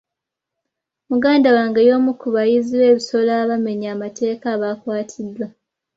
[1.09, 5.47] Muganda wange y'omu ku bayizzi b'ebisolo abamenya amateeka abaakwatiddwa.